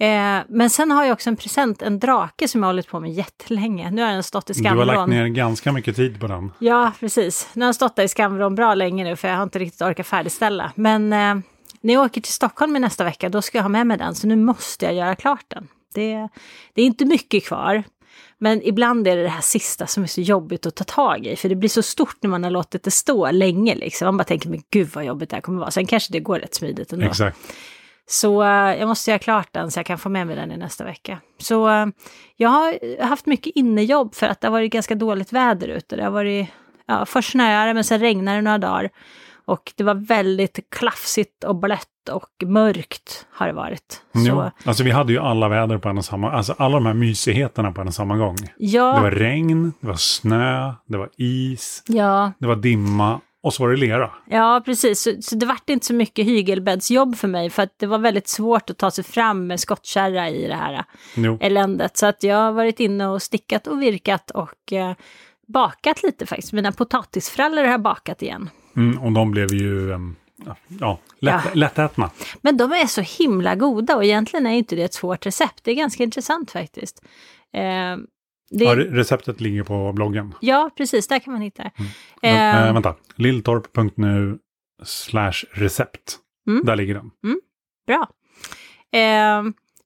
[0.00, 3.00] Eh, men sen har jag också en present, en drake som jag har hållit på
[3.00, 3.90] med jättelänge.
[3.90, 5.10] Nu har den stått i Du har lagt skamvrån.
[5.10, 6.52] ner ganska mycket tid på den.
[6.58, 7.48] Ja, precis.
[7.52, 9.82] Nu har den stått där i skamvrån bra länge nu för jag har inte riktigt
[9.82, 10.72] orkat färdigställa.
[10.74, 11.34] Men eh,
[11.80, 14.14] när jag åker till Stockholm i nästa vecka då ska jag ha med mig den
[14.14, 15.68] så nu måste jag göra klart den.
[15.94, 16.28] Det,
[16.74, 17.82] det är inte mycket kvar.
[18.42, 21.36] Men ibland är det det här sista som är så jobbigt att ta tag i.
[21.36, 23.74] För det blir så stort när man har låtit det stå länge.
[23.74, 24.06] Liksom.
[24.06, 25.70] Man bara tänker, men gud vad jobbigt det här kommer vara.
[25.70, 27.06] Sen kanske det går rätt smidigt ändå.
[27.06, 27.38] Exakt.
[28.06, 30.56] Så eh, jag måste göra klart den så jag kan få med mig den i
[30.56, 31.18] nästa vecka.
[31.38, 31.86] Så eh,
[32.36, 35.96] jag har haft mycket innejobb för att det har varit ganska dåligt väder ute.
[35.96, 36.48] Det har varit,
[36.86, 38.90] ja, först snöade men sen regnade det några dagar.
[39.44, 44.02] Och det var väldigt klafsigt och blött och mörkt har det varit.
[44.26, 44.50] Så.
[44.64, 47.72] Alltså vi hade ju alla väder på en och samma, alltså alla de här mysigheterna
[47.72, 48.36] på en och samma gång.
[48.56, 53.54] ja, Det var regn, det var snö, det var is, ja, det var dimma och
[53.54, 54.10] så var det lera.
[54.26, 55.02] ja, precis.
[55.02, 58.28] Så, så det vart inte så mycket hygelbäddsjobb för mig för att det var väldigt
[58.28, 60.84] svårt att ta sig fram med skottkärra i det här.
[61.14, 61.38] Jo.
[61.40, 61.96] eländet.
[61.96, 64.92] Så att jag har varit inne och stickat och virkat och eh,
[65.46, 66.52] bakat lite faktiskt.
[66.52, 68.50] Mina potatisfrallor har jag bakat igen.
[68.76, 69.88] Mm, och de blev ju
[70.80, 71.50] ja, lätt, Ja.
[71.54, 72.10] lättätna.
[72.40, 75.60] Men de är så himla goda och egentligen är inte det ett svårt recept.
[75.64, 77.02] Det är ganska intressant faktiskt.
[77.54, 77.96] Eh,
[78.50, 80.34] det, Ja, re- receptet ligger på bloggen.
[80.40, 81.70] ja, precis, där kan man hitta det.
[82.22, 84.38] Men, Eh, eh, vänta, lilltorp.nu
[84.84, 86.18] slash recept.
[86.48, 86.64] Mm.
[86.64, 87.10] Där ligger den.
[87.86, 88.08] Bra.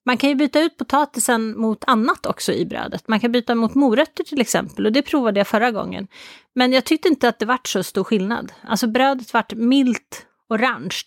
[0.07, 3.07] Eh, man kan ju byta ut potatisen mot annat också i brödet.
[3.07, 6.07] Man kan byta mot morötter till exempel och det provade jag förra gången.
[6.55, 8.51] Men jag tyckte inte att det vart så stor skillnad.
[8.67, 11.01] Alltså brödet vart milt orange.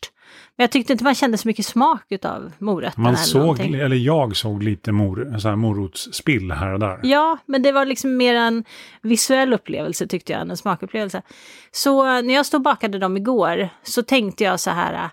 [0.57, 3.03] Men jag tyckte inte man kände så mycket smak utav morötterna.
[3.03, 3.75] Man eller såg, någonting.
[3.75, 7.01] eller jag såg lite mor, så här morotsspill här och där.
[7.03, 8.65] Ja, men det var liksom mer en
[9.03, 11.23] visuell upplevelse tyckte jag, än en smakupplevelse.
[11.73, 15.11] Så eh, när jag stod och bakade dem igår så tänkte jag så här, äh,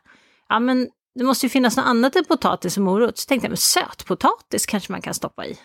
[0.49, 3.17] ja men det måste ju finnas något annat än potatis och morot.
[3.17, 5.57] Så tänkte jag, men sötpotatis kanske man kan stoppa i.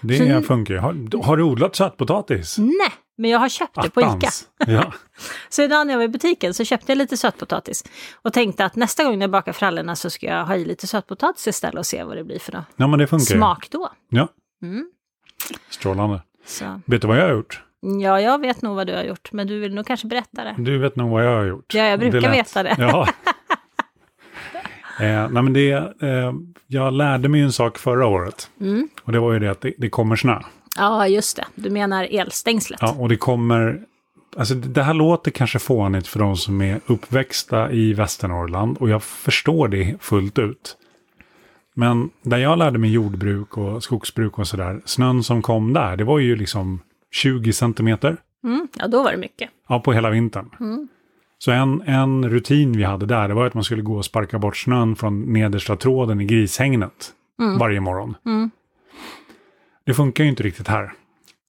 [0.00, 0.80] Det Så- funkar ju.
[0.80, 2.58] Har, har du odlat sötpotatis?
[2.58, 4.08] Nej, men jag har köpt det på Ica.
[4.10, 4.48] Attans.
[4.66, 4.92] Ja.
[5.48, 7.84] Så idag när jag var i butiken så köpte jag lite sötpotatis.
[8.22, 10.86] Och tänkte att nästa gång när jag bakar frallorna så ska jag ha i lite
[10.86, 13.90] sötpotatis istället och se vad det blir för något ja, men det funkar smak då.
[14.08, 14.28] Ja,
[14.62, 14.86] Mm.
[15.70, 16.22] strålande.
[16.46, 17.62] Så, Vet du vad jag har gjort?
[18.02, 20.54] ja, jag vet nog vad du har gjort, men du vill nog kanske berätta det.
[20.58, 21.74] Du vet nog vad jag har gjort.
[21.74, 22.76] Ja, jag brukar lät- veta det.
[22.78, 23.08] Ja.
[25.02, 25.70] eh, nej, men det,
[26.02, 26.32] eh,
[26.66, 28.50] jag lärde mig en sak förra året.
[28.60, 28.88] Mm.
[29.02, 30.40] Och det var ju det att det, det kommer snö.
[30.76, 31.44] Ja, just det.
[31.54, 32.78] Du menar elstängslet.
[32.82, 33.82] Ja, och det kommer...
[34.36, 38.88] Alltså det det här låter kanske fånigt för de som är uppväxta i Västernorrland och
[38.88, 40.76] jag förstår det fullt ut.
[41.74, 46.04] Men där jag lärde mig jordbruk och skogsbruk och sådär, snön som kom där, det
[46.04, 49.50] var ju liksom 20 centimeter Mm, ja, då var det mycket.
[49.68, 50.50] ja, på hela vintern.
[50.60, 50.88] Mm.
[51.44, 54.38] Så en, en rutin vi hade där, det var att man skulle gå och sparka
[54.38, 57.12] bort snön från nedersta tråden i grishägnet
[57.58, 58.14] varje morgon.
[58.26, 58.50] Mm.
[59.86, 60.92] Det funkar ju inte riktigt här.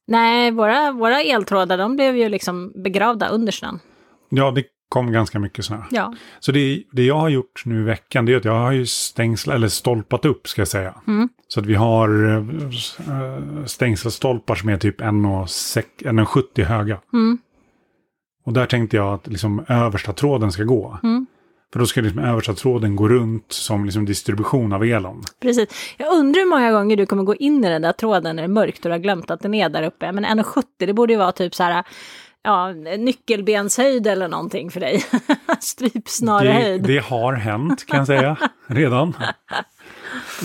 [0.08, 3.80] Nej, våra, våra eltrådar de blev ju liksom begravda under snön.
[4.30, 5.78] Ja, det kom ganska mycket snö.
[5.92, 6.16] Ja.
[6.40, 8.86] Så det, det jag har gjort nu i veckan det är att jag har ju
[8.86, 10.96] stängslat, eller stolpat upp ska jag säga.
[11.08, 11.30] Mm.
[11.48, 17.00] Så att vi har äh, stängselstolpar som är typ 1,6 1,70 höga.
[17.14, 17.38] Mm.
[18.44, 20.98] Och där tänkte jag att liksom översta tråden ska gå.
[21.04, 21.26] Mm.
[21.74, 25.22] För då ska liksom översta tråden gå runt som liksom distribution av elen.
[25.42, 25.70] Precis.
[25.98, 28.48] Jag undrar hur många gånger du kommer gå in i den där tråden när det
[28.48, 30.12] är mörkt och du har glömt att den är där uppe.
[30.12, 31.84] Men 1,70 det borde ju vara typ så här,
[32.44, 35.04] ja, nyckelbenshöjd eller någonting för dig.
[35.48, 36.84] Det, Strypsnarehöjd.
[36.84, 39.14] det har hänt kan jag säga redan.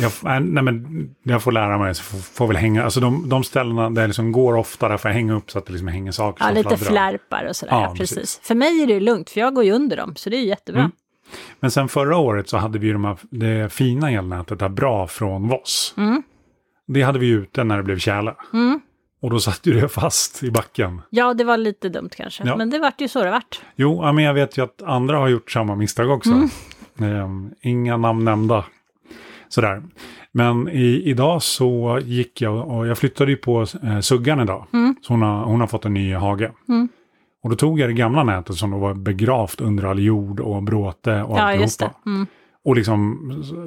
[0.00, 3.44] Jag, nej men, jag får lära mig så får, får väl hänga, alltså de, de
[3.44, 5.88] ställena där jag liksom går ofta, där får jag hänga upp så att det liksom
[5.88, 6.86] hänger saker Ja, lite fladdrar.
[6.90, 7.72] flärpar och sådär.
[7.72, 8.16] Ja, Ja, precis.
[8.18, 8.40] precis.
[8.42, 10.40] För mig är det ju lugnt, för jag går ju under dem, så det är
[10.42, 10.80] jättebra.
[10.80, 10.92] Mm.
[11.60, 15.06] Men sen förra året så hade vi ju de här, det fina elnätet där bra
[15.06, 15.94] från Voss.
[15.96, 16.22] Mm.
[16.86, 18.34] Det hade vi ju ute när det blev tjäle.
[18.52, 18.80] Mm.
[19.22, 21.00] Och då satt ju det fast i backen.
[21.10, 22.56] Ja, det var lite dumt kanske, Ja.
[22.56, 23.60] men det vart ju så det vart.
[23.76, 26.30] Jo, men jag vet ju att andra har gjort samma misstag också.
[26.30, 26.48] Mm.
[27.00, 28.64] Ehm, inga namn nämnda.
[29.48, 29.82] Sådär.
[30.32, 34.66] Men i, idag så gick jag och jag flyttade ju på eh, Suggan idag.
[34.72, 34.94] Mm.
[35.02, 36.52] Så hon har, hon har fått en ny hage.
[36.68, 36.88] Mm.
[37.42, 40.62] Och då tog jag det gamla nätet som då var begravt under all jord och
[40.62, 41.94] bråte och Ja, alltihopa.
[42.04, 42.10] det.
[42.10, 42.26] Mm.
[42.64, 43.18] Och liksom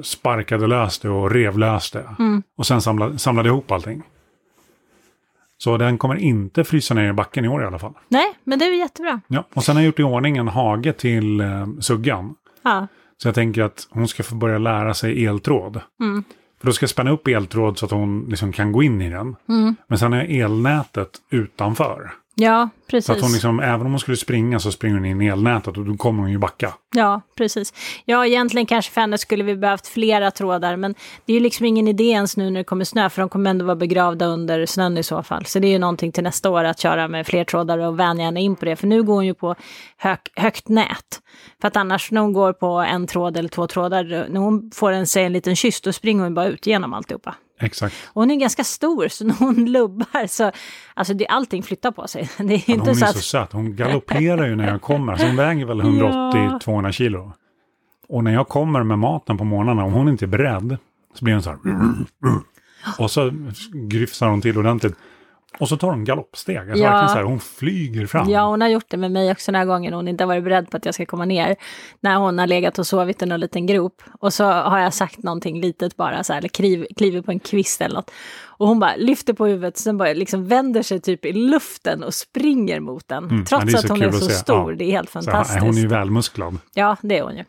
[0.02, 2.04] sparkade lös det och rev lös det.
[2.18, 2.42] Mm.
[2.56, 4.02] Och sen samlade, samlade ihop allting.
[5.58, 7.92] Så den kommer inte frysa ner i backen i år i alla fall.
[8.08, 9.20] Nej, men det är jättebra.
[9.26, 12.34] Ja, och sen har jag gjort i ordning en hage till eh, Suggan.
[12.62, 12.86] Ja.
[13.22, 15.80] Så jag tänker att hon ska få börja lära sig eltråd.
[16.00, 16.24] Mm.
[16.60, 19.10] För då ska jag spänna upp eltråd så att hon liksom kan gå in i
[19.10, 19.36] den.
[19.48, 19.76] Mm.
[19.86, 22.10] Men sen är elnätet utanför.
[22.34, 23.10] Ja, Så precis.
[23.10, 25.84] att hon liksom, även om hon skulle springa så springer hon in i elnätet och
[25.84, 26.74] då kommer hon ju backa.
[26.94, 27.72] Ja, precis.
[28.04, 30.94] Ja, egentligen kanske för henne skulle vi behövt flera trådar, men
[31.26, 33.50] det är ju liksom ingen idé ens nu när det kommer snö, för de kommer
[33.50, 35.44] ändå vara begravda under snön i så fall.
[35.46, 38.24] Så det är ju någonting till nästa år att köra med fler trådar och vänja
[38.24, 39.54] henne in på det, för nu går hon ju på
[39.96, 41.20] hög, högt nät.
[41.60, 44.92] För att annars när hon går på en tråd eller två trådar, när hon får
[44.92, 47.34] en, sig en liten kyss, då springer hon bara ut genom alltihopa.
[47.60, 47.94] Exakt.
[48.06, 50.52] Och hon är ganska stor, så när hon lubbar så,
[50.94, 52.30] alltså det, allting flyttar på sig.
[52.38, 53.52] Det är Men inte hon är så så att, söt.
[53.52, 55.16] Hon galopperar ju när jag kommer.
[55.16, 57.32] Så hon väger väl 180-200 kilo.
[58.08, 60.76] Och när jag kommer med maten på morgnarna, om hon inte är beredd,
[61.14, 61.58] så blir hon så här.
[62.98, 63.30] Och så
[63.72, 64.94] gryfsar hon till ordentligt.
[65.58, 66.56] Och så tar hon galoppsteg.
[66.56, 66.90] Alltså Ja.
[66.90, 68.30] verkligen så här, hon flyger fram.
[68.30, 70.44] Ja, hon har gjort det med mig också några gånger när hon inte har varit
[70.44, 71.56] beredd på att jag ska komma ner.
[72.00, 74.02] När hon har legat och sovit i någon liten grop.
[74.20, 77.40] Och så har jag sagt någonting litet bara, så här, eller kliv, kliver på en
[77.40, 78.10] kvist eller något.
[78.44, 82.14] Och hon bara lyfter på huvudet, sen bara liksom vänder sig typ i luften och
[82.14, 83.24] springer mot den.
[83.24, 84.32] Mm, trots att så hon är så se.
[84.32, 84.78] stor, Ja.
[84.78, 85.60] det är helt Så här, fantastiskt.
[85.62, 86.58] hon är ju välmusklad.
[86.74, 87.44] Ja, det är hon ju.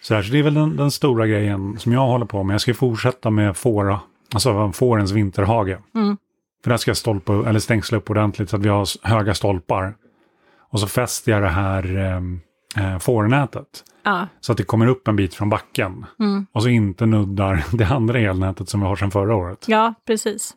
[0.00, 2.54] Så, här, så det är väl den, den stora grejen som jag håller på med.
[2.54, 4.00] Jag ska fortsätta med fåra,
[4.34, 5.78] alltså fårens vinterhage.
[5.94, 6.16] Mm.
[6.62, 9.94] För där ska jag stolpa, eller stängsla upp ordentligt så att vi har höga stolpar.
[10.70, 13.84] Och så fäster jag det här eh, eh, fårnätet.
[14.02, 14.28] Ja.
[14.40, 16.06] Så att det kommer upp en bit från backen.
[16.18, 16.46] Mm.
[16.52, 19.64] Och så inte nuddar det andra elnätet som vi har sedan förra året.
[19.68, 20.54] ja, precis.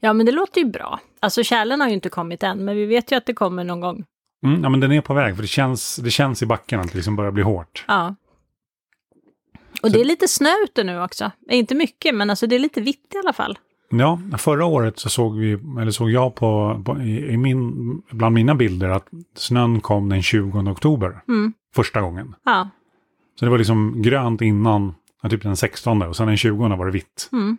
[0.00, 1.00] Ja, men det låter ju bra.
[1.20, 3.80] Alltså kärlen har ju inte kommit än, men vi vet ju att det kommer någon
[3.80, 4.04] gång.
[4.46, 6.88] Mm, ja, men den är på väg, för det känns, det känns i backen att
[6.92, 7.84] det liksom börjar bli hårt.
[7.88, 8.14] Ja.
[9.72, 11.30] Och Så- det är lite snö ute nu också.
[11.50, 13.58] Inte mycket, men alltså det är lite vitt i alla fall.
[13.98, 17.72] Ja, förra året så såg vi, eller såg jag på, på i, min,
[18.10, 21.20] bland mina bilder att snön kom den 20 oktober.
[21.28, 21.52] Mm.
[21.74, 22.34] Första gången.
[22.44, 22.68] Ja.
[23.38, 24.94] Så det var liksom grönt innan,
[25.30, 27.28] typ den 16 och sen den 20 var det vitt.
[27.32, 27.56] Mm.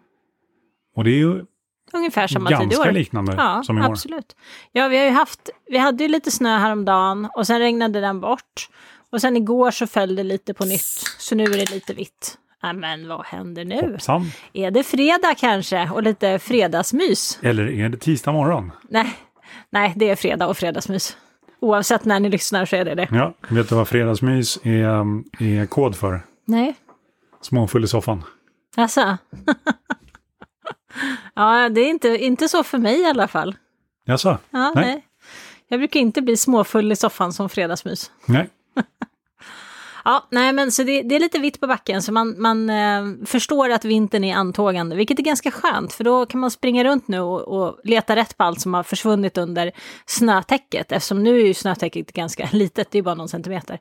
[0.96, 1.46] Och det är ju
[1.94, 2.92] Ungefär samma tid i ganska år.
[2.94, 3.86] liknande Ja, som i år.
[3.86, 4.36] absolut.
[4.72, 8.20] Ja, vi har ju haft, vi hade ju lite snö häromdagen och sen regnade den
[8.22, 8.70] bort.
[9.12, 12.38] Och sen igår så föll det lite på nytt, så nu är det lite vitt.
[12.64, 13.92] Ja, men vad händer nu?
[13.92, 14.32] Hoppsan.
[14.54, 17.40] Är det fredag kanske och lite fredagsmys?
[17.42, 18.72] Eller är det tisdag morgon?
[18.90, 19.14] Nej,
[19.70, 21.18] nej, det är fredag och fredagsmys.
[21.60, 23.08] Oavsett när ni lyssnar så är det det.
[23.12, 24.88] Ja, vet du vad fredagsmys är,
[25.44, 26.22] är kod för?
[26.46, 26.76] Nej,
[27.42, 28.24] Småfull i soffan.
[28.76, 29.18] alltså.
[31.36, 33.56] ja, det är inte, inte så för mig i alla fall.
[34.06, 34.38] Jaså?
[34.50, 34.86] Ja, Nej.
[34.86, 35.06] nej.
[35.68, 38.12] Jag brukar inte bli småfull i soffan som fredagsmys.
[38.26, 38.50] Nej.
[40.06, 43.26] Ja, nej men så det, det är lite vitt på backen så man, man eh,
[43.26, 47.08] förstår att vintern är antågande, vilket är ganska skönt för då kan man springa runt
[47.08, 49.72] nu och, och leta rätt på allt som har försvunnit under
[50.06, 53.80] snötäcket, eftersom nu är ju snötäcket ganska litet, det är bara någon centimeter.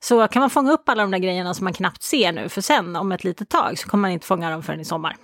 [0.00, 2.60] Så kan man fånga upp alla de där grejerna som man knappt ser nu, för
[2.60, 5.16] sen om ett litet tag så kommer man inte fånga dem förrän i sommar.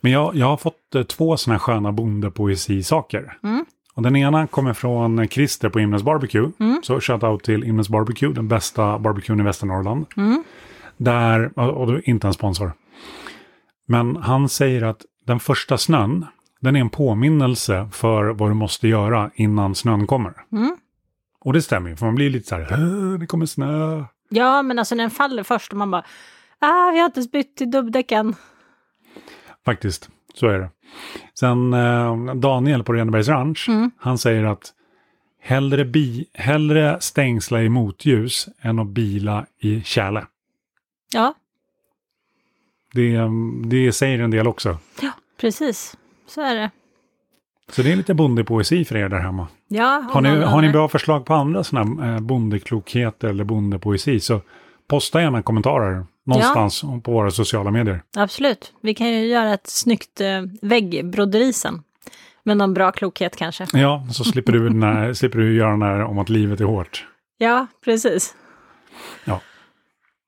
[0.00, 3.38] Men jag, jag har fått eh, två sådana här sköna bondepoesi-saker.
[3.42, 3.64] Mm.
[3.94, 6.50] Och den ena kommer från Christer på Imnes Barbecue.
[6.82, 10.06] Så shout-out till Imnes Barbecue, den bästa barbecuen i Västernorrland.
[10.96, 12.72] Där, och är inte en sponsor.
[13.86, 16.26] Men han säger att den första snön,
[16.60, 20.32] den är en påminnelse för vad du måste göra innan snön kommer.
[20.52, 20.76] Mm.
[21.40, 24.04] Och det stämmer ju, för man blir lite så här, "Äh, det kommer snö.
[24.28, 26.04] Ja, men alltså när den faller först och man bara,
[26.58, 28.34] ah, vi har inte bytt till dubbdäcken.
[29.64, 30.70] Faktiskt, så är det.
[31.34, 33.90] Sen eh, Daniel på Renebergs Ranch, Mm.
[33.98, 34.72] han säger att
[35.42, 40.26] hellre, bi, hellre stängsla i motljus än att bila i tjäle.
[41.12, 41.34] Ja,
[42.94, 43.18] Det,
[43.64, 44.78] det säger en del också.
[45.02, 45.96] ja, precis.
[46.26, 46.70] Så är det.
[47.68, 49.46] Så det är lite bondepoesi för er där hemma.
[49.68, 54.40] Ja, Har ni, har ni bra förslag på andra sådana eh, bondeklokheter eller bondepoesi så
[54.88, 58.02] posta gärna kommentarer någonstans på våra sociala medier.
[58.16, 58.72] Absolut.
[58.80, 61.82] Vi kan ju göra ett snyggt eh, väggbroderi sen.
[62.42, 63.66] Med någon bra klokhet kanske.
[63.72, 66.64] Ja, så slipper du, den här, slipper du göra den här om att livet är
[66.64, 67.06] hårt.
[67.38, 68.34] Ja, precis.
[69.24, 69.40] Ja.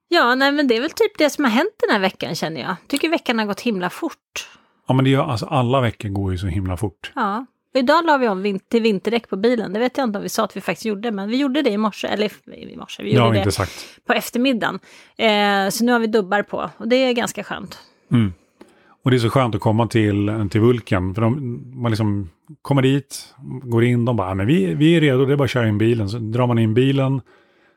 [0.09, 2.61] Ja, nej men det är väl typ det som har hänt den här veckan känner
[2.61, 2.76] jag.
[2.88, 4.48] Tycker veckan har gått himla fort.
[4.88, 7.12] Ja, men det gör, alltså, alla veckor går ju så himla fort.
[7.14, 7.46] Ja.
[7.74, 9.72] Idag la vi om vin- till vinterdäck på bilen.
[9.72, 11.70] Det vet jag inte om vi sa att vi faktiskt gjorde, men vi gjorde det
[11.70, 12.06] i morse.
[12.08, 13.44] Eller i morse, vi gjorde vi det
[14.06, 14.78] på eftermiddagen.
[15.16, 17.78] Eh, så nu har vi dubbar på och det är ganska skönt.
[18.11, 18.32] Mm.
[19.04, 21.14] Och det är så skönt att komma till, till Vulkan.
[21.14, 22.30] För de, man liksom
[22.62, 25.44] kommer dit, går in, de bara, "Ja, men vi, vi är redo, det är bara
[25.44, 26.08] att köra in bilen.
[26.08, 27.20] Så drar man in bilen,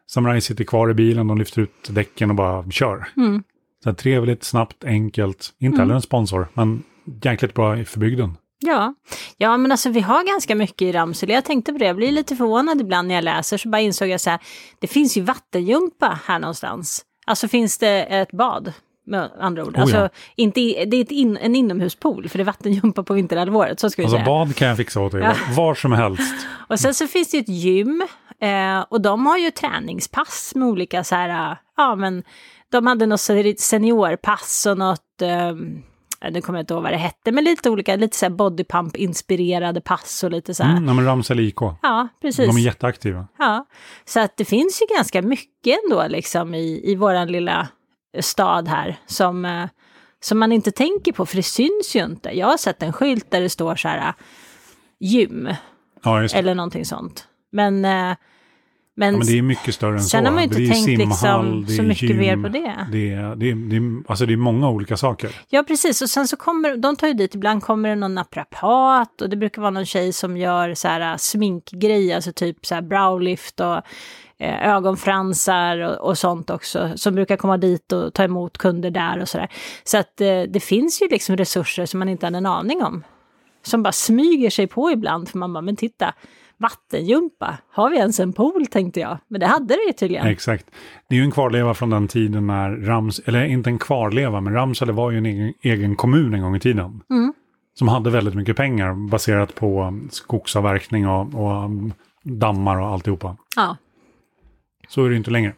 [0.07, 3.07] Samurai sitter kvar i bilen, de lyfter ut däcken och bara kör.
[3.17, 3.43] Mm.
[3.83, 5.53] Så trevligt, snabbt, enkelt.
[5.59, 6.83] Inte heller en sponsor, men
[7.23, 8.37] jäkligt bra för bygden.
[8.59, 8.93] Ja.
[9.37, 11.33] ja, men alltså vi har ganska mycket i Ramsele.
[11.33, 14.07] Jag tänkte på det, jag blir lite förvånad ibland när jag läser, så bara insåg
[14.09, 14.39] jag så här,
[14.79, 17.05] det finns ju vattenjumpa här någonstans.
[17.27, 18.73] Alltså finns det ett bad,
[19.07, 19.75] med andra ord.
[19.75, 20.09] Oh, alltså, ja.
[20.35, 23.89] inte i, det är ett in, en inomhuspool, för det är vattenjumpa på vinterhalvåret, så
[23.89, 24.25] ska Alltså säga.
[24.25, 25.33] bad kan jag fixa åt dig, Ja.
[25.55, 26.33] var som helst.
[26.69, 28.03] Och sen så finns det ju ett gym,
[28.41, 32.23] eh, och de har ju träningspass med olika så här, eh, ja men,
[32.71, 33.19] de hade något
[33.59, 35.53] seniorpass och något, eh,
[36.31, 39.81] nu kommer jag inte ihåg vad det hette, men lite olika, lite så här bodypump-inspirerade
[39.81, 40.71] pass och lite så här.
[40.71, 42.47] Mm, nej, men Ramsel IK, Ja, precis.
[42.47, 43.27] de är jätteaktiva.
[43.37, 43.65] Ja,
[44.05, 47.67] så att det finns ju ganska mycket ändå liksom i, i våran lilla
[48.19, 49.65] stad här som, eh,
[50.19, 52.37] som man inte tänker på, för det syns ju inte.
[52.37, 54.13] Jag har sett en skylt där det står så här eh,
[54.99, 55.49] gym
[56.03, 57.27] Ja, eller någonting sånt.
[57.51, 58.15] Men, eh,
[58.97, 60.09] men, Ja, men det är mycket större än så.
[60.09, 62.49] sen har man ju inte det tänkt liksom simhall, är så mycket mer gym, på
[62.49, 62.87] det.
[62.91, 65.31] Det är, det, är, det, är, alltså det är många olika saker.
[65.49, 66.01] Ja, precis.
[66.01, 69.35] Och sen så kommer, de tar ju dit, ibland kommer det någon naprapat och det
[69.37, 73.59] brukar vara någon tjej som gör så här äh, sminkgrejer, alltså typ så här browlift
[73.59, 73.81] och
[74.39, 79.21] eh, ögonfransar och, och sånt också, som brukar komma dit och ta emot kunder där
[79.21, 79.49] och så där.
[79.83, 83.03] Så att eh, det finns ju liksom resurser som man inte hade en aning om.
[83.63, 86.13] Som bara smyger sig på ibland, för man bara, men titta,
[86.57, 89.17] vattenjumpa, har vi ens en pool tänkte jag.
[89.27, 90.27] Men det hade det ju tydligen.
[90.27, 90.65] Exakt.
[91.09, 94.53] Det är ju en kvarleva från den tiden när Rams, eller inte en kvarleva, men
[94.53, 97.01] Ramsele var ju en egen, egen kommun en gång i tiden.
[97.09, 97.33] Mm.
[97.73, 101.69] som hade väldigt mycket pengar baserat på skogsavverkning och, och
[102.23, 103.37] dammar och alltihopa.
[103.55, 103.77] Ja.
[104.87, 105.53] Så är det inte längre.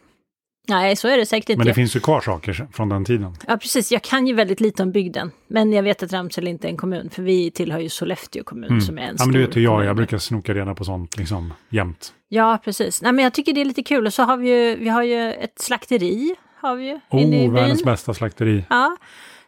[0.68, 1.58] Nej, så är det säkert inte.
[1.58, 3.36] Men det finns ju kvar saker från den tiden.
[3.46, 3.92] Ja, precis.
[3.92, 5.30] Jag kan ju väldigt lite om bygden.
[5.48, 8.68] Men jag vet att Ramsele inte är en kommun, för vi tillhör ju Sollefteå kommun
[8.70, 8.80] Mm.
[8.80, 9.84] som är en Ja, stor men du vet hur jag.
[9.84, 12.12] Jag brukar snoka reda på sånt liksom jämt.
[12.28, 13.02] Ja, precis.
[13.02, 14.06] Nej, men jag tycker det är lite kul.
[14.06, 17.40] Och så har vi ju, vi har ju ett slakteri, har vi ju, inne i
[17.40, 17.52] Oh, byn.
[17.54, 18.64] världens bästa slakteri.
[18.70, 18.96] Ja,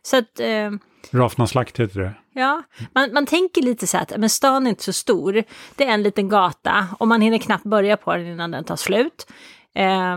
[0.03, 0.41] så att...
[0.41, 0.71] Eh,
[1.13, 2.13] Rafna slakt heter det.
[2.35, 2.63] Ja,
[2.95, 5.43] man, man tänker lite så här att men stan är inte så stor.
[5.77, 8.77] Det är en liten gata och man hinner knappt börja på den innan den tar
[8.77, 9.27] slut.
[9.75, 10.17] Eh,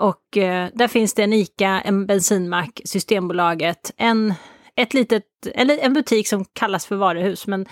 [0.00, 4.34] och eh, där finns det en ICA, en bensinmack, Systembolaget, en,
[4.76, 7.66] ett litet, eller en butik som kallas för varuhus, men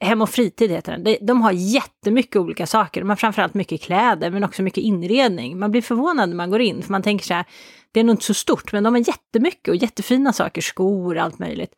[0.00, 1.16] Hem och fritid heter den.
[1.26, 3.00] De, har jättemycket olika saker.
[3.00, 5.58] De har framförallt mycket kläder, men också mycket inredning.
[5.58, 7.44] Man blir förvånad när man går in, för man tänker så här,
[7.92, 11.38] det är nog inte så stort, men de har jättemycket och jättefina saker, skor, allt
[11.38, 11.72] möjligt.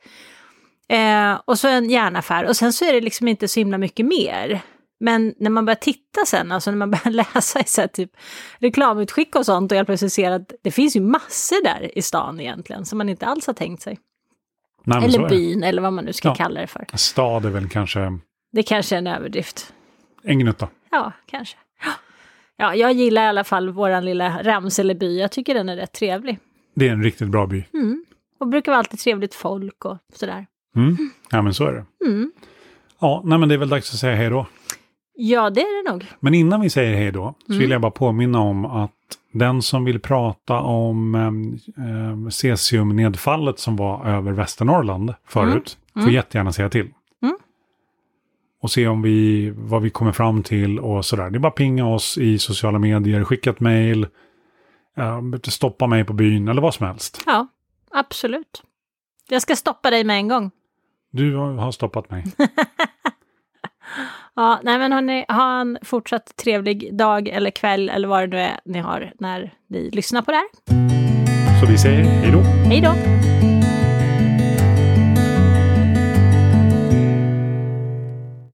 [0.88, 4.06] Eh, och så en järnaffär och sen så är det liksom inte så himla mycket
[4.06, 4.62] mer.
[5.02, 8.10] Men när man börjar titta sen, alltså när man börjar läsa i så typ
[8.58, 12.40] reklamutskick och sånt och helt plötsligt ser att det finns ju massor där i stan
[12.40, 13.98] egentligen som man inte alls har tänkt sig.
[14.84, 16.34] Nej, Eller byn eller vad man nu ska Ja.
[16.34, 16.86] kalla det för.
[16.94, 18.18] Stad är väl kanske
[18.52, 19.72] Det kanske är en överdrift.
[20.22, 20.68] en gnutta.
[20.90, 21.56] Ja, kanske.
[22.56, 25.20] Ja, jag gillar i alla fall våran lilla Ramseleby.
[25.20, 26.38] Jag tycker den är rätt trevlig.
[26.74, 27.64] Det är en riktigt bra by.
[27.74, 28.04] Mm.
[28.40, 30.46] Och brukar vara alltid trevligt folk och sådär.
[30.76, 30.96] Mm.
[31.30, 32.06] Ja, men så är det.
[32.06, 32.32] Mm.
[33.00, 34.46] Ja, nej, men det är väl dags att säga hej då.
[35.14, 36.07] Ja, det är det nog.
[36.20, 37.61] Men innan vi säger hej då så Mm.
[37.61, 38.90] vill jag bara påminna om att
[39.33, 41.14] den som vill prata om
[41.77, 46.05] um, cesiumnedfallet som var över Västernorrland förut Mm.
[46.07, 46.90] får jättegärna säga till.
[47.22, 47.37] Mm.
[48.62, 51.31] Och se om vi, vad vi kommer fram till och sådär.
[51.31, 54.07] Det är bara att pinga oss i sociala medier, skicka ett mejl,
[54.98, 57.22] uh, stoppa mig på byn eller vad som helst.
[57.27, 57.46] Ja,
[57.90, 58.62] absolut.
[59.29, 60.51] Jag ska stoppa dig med en gång.
[61.11, 62.25] Du har stoppat mig.
[64.37, 68.42] Ja, nej men hörni, ha en fortsatt trevlig dag eller kväll eller vad det nu
[68.42, 70.81] är ni har när ni lyssnar på det här.
[71.61, 72.40] Så vi säger hej då.
[72.40, 72.92] Hej då!